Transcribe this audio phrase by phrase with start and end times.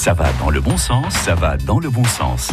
[0.00, 2.50] Ça va dans le bon sens, ça va dans le bon sens.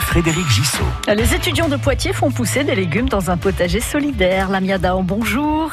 [0.00, 0.82] Frédéric Gissot.
[1.06, 4.50] Les étudiants de Poitiers font pousser des légumes dans un potager solidaire.
[4.50, 5.70] Lamia Dao, bonjour.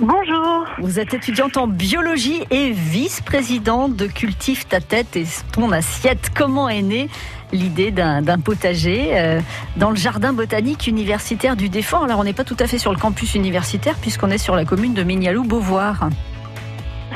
[0.00, 0.66] Bonjour.
[0.80, 6.32] Vous êtes étudiante en biologie et vice-présidente de Cultive ta tête et ton assiette.
[6.34, 7.08] Comment est née
[7.52, 9.40] l'idée d'un potager euh,
[9.76, 12.90] dans le jardin botanique universitaire du Défend Alors on n'est pas tout à fait sur
[12.90, 16.08] le campus universitaire puisqu'on est sur la commune de Mignalou-Beauvoir.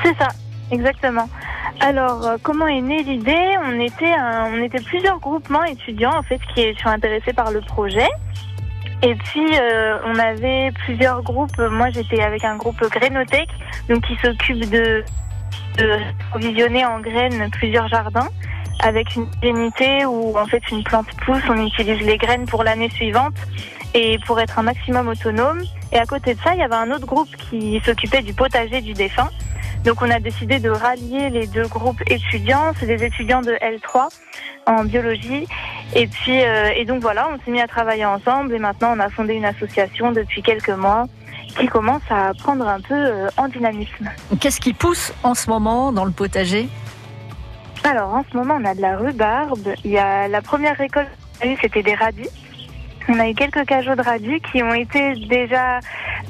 [0.04, 0.28] C'est ça,
[0.70, 1.28] exactement.
[1.80, 3.56] Alors, euh, comment est née l'idée?
[3.64, 8.08] On était, on était plusieurs groupements étudiants en fait qui sont intéressés par le projet.
[9.02, 11.56] Et puis, euh, on avait plusieurs groupes.
[11.58, 13.50] Moi, j'étais avec un groupe Grainothèque,
[13.88, 15.04] donc qui s'occupe de,
[15.78, 15.98] de
[16.30, 18.28] provisionner en graines plusieurs jardins
[18.80, 22.90] avec une unité où, en fait, une plante pousse, on utilise les graines pour l'année
[22.90, 23.34] suivante
[23.94, 25.62] et pour être un maximum autonome.
[25.92, 28.80] Et à côté de ça, il y avait un autre groupe qui s'occupait du potager
[28.80, 29.30] du défunt.
[29.84, 32.72] Donc on a décidé de rallier les deux groupes étudiants.
[32.78, 34.08] C'est des étudiants de L3
[34.66, 35.46] en biologie.
[35.94, 39.00] Et puis euh, et donc voilà, on s'est mis à travailler ensemble et maintenant on
[39.00, 41.06] a fondé une association depuis quelques mois
[41.58, 44.10] qui commence à prendre un peu euh, en dynamisme.
[44.40, 46.68] Qu'est-ce qui pousse en ce moment dans le potager?
[47.84, 49.74] Alors en ce moment on a de la rhubarbe.
[49.84, 51.08] Il y a la première récolte
[51.60, 52.28] c'était des radis.
[53.08, 55.78] On a eu quelques cajots de radis qui ont été déjà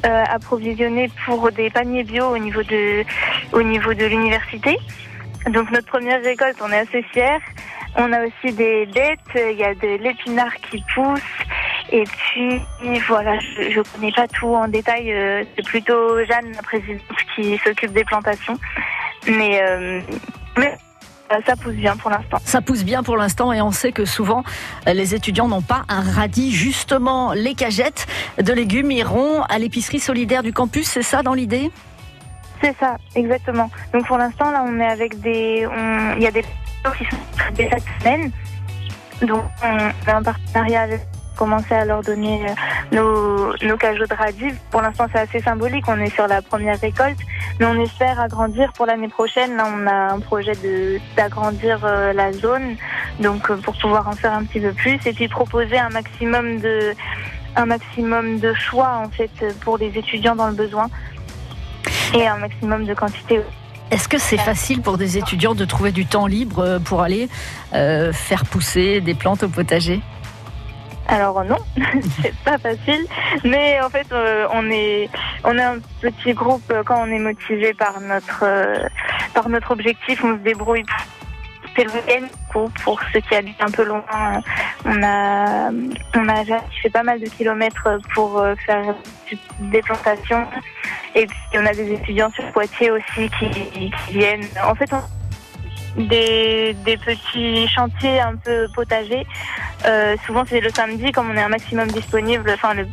[0.07, 3.05] euh, approvisionnés pour des paniers bio au niveau de,
[3.53, 4.79] au niveau de l'université.
[5.51, 7.43] Donc notre première récolte, on est assez fiers.
[7.97, 11.21] On a aussi des bêtes, il y a de l'épinard qui pousse.
[11.91, 12.61] Et puis
[13.09, 15.13] voilà, je ne connais pas tout en détail.
[15.13, 17.03] Euh, c'est plutôt Jeanne, la présidente,
[17.35, 18.59] qui s'occupe des plantations.
[19.27, 20.01] Mais, euh,
[20.57, 20.77] mais
[21.47, 22.39] ça pousse bien pour l'instant.
[22.45, 24.45] Ça pousse bien pour l'instant et on sait que souvent
[24.87, 26.53] les étudiants n'ont pas un radis.
[26.53, 28.07] Justement, les cagettes
[28.43, 31.71] de légumes iront à l'épicerie solidaire du campus, c'est ça dans l'idée?
[32.61, 33.71] C'est ça, exactement.
[33.93, 35.69] Donc pour l'instant, là, on est avec des.
[36.17, 38.33] Il y a des qui sont des cette semaine.
[39.23, 41.03] Donc on a un partenariat avec
[41.39, 44.53] commencer à leur donner euh, nos, nos cajots de radis.
[44.71, 45.85] Pour l'instant, c'est assez symbolique.
[45.87, 47.21] On est sur la première récolte,
[47.59, 49.57] mais on espère agrandir pour l'année prochaine.
[49.57, 50.53] Là, on a un projet
[51.17, 52.77] d'agrandir euh, la zone,
[53.21, 56.61] donc euh, pour pouvoir en faire un petit peu plus et puis proposer un maximum
[56.61, 56.93] de
[57.57, 59.31] un maximum de choix en fait
[59.63, 60.89] pour les étudiants dans le besoin
[62.15, 63.41] et un maximum de quantité.
[63.91, 67.29] Est-ce que c'est facile pour des étudiants de trouver du temps libre pour aller
[67.73, 70.03] faire pousser des plantes au potager?
[71.09, 71.57] Alors non,
[72.23, 73.07] c'est pas facile,
[73.43, 75.09] mais en fait euh, on est
[75.43, 78.87] on est un petit groupe euh, quand on est motivé par notre euh,
[79.33, 80.85] par notre objectif, on se débrouille.
[81.75, 82.27] C'est le week-end
[82.83, 84.05] pour ceux qui habitent un peu loin.
[84.85, 85.71] On a
[86.15, 86.45] on a
[86.83, 88.95] fait pas mal de kilomètres pour faire
[89.61, 90.47] des plantations
[91.15, 94.47] et puis on a des étudiants sur Poitiers aussi qui, qui viennent.
[94.65, 95.03] En fait on
[95.97, 99.27] des, des, petits chantiers un peu potagers.
[99.87, 102.51] Euh, souvent, c'est le samedi, comme on est un maximum disponible.
[102.55, 102.87] Enfin, le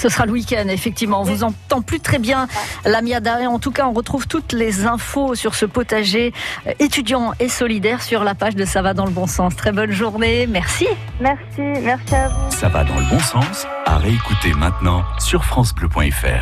[0.00, 1.20] ce sera le week-end, effectivement.
[1.20, 2.48] On vous entend plus très bien,
[2.86, 3.36] la Miada.
[3.50, 6.32] En tout cas, on retrouve toutes les infos sur ce potager
[6.66, 9.54] euh, étudiant et solidaire sur la page de Ça va dans le bon sens.
[9.56, 10.46] Très bonne journée.
[10.46, 10.86] Merci.
[11.20, 11.60] Merci.
[11.60, 12.50] Merci à vous.
[12.50, 13.66] Ça va dans le bon sens.
[13.84, 16.38] À réécouter maintenant sur FranceBleu.fr.